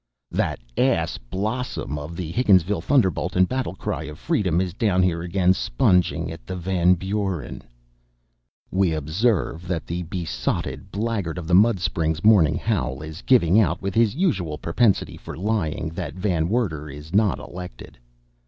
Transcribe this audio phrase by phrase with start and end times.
[0.31, 5.21] That ass, Blossom, of the Higginsville Thunderbolt and Battle Cry of Freedom, is down here
[5.21, 7.61] again sponging at the Van Buren.
[8.71, 13.79] We observe that the besotted blackguard of the Mud Springs Morning Howl is giving out,
[13.83, 17.99] with his usual propensity for lying, that Van Werter is not elected.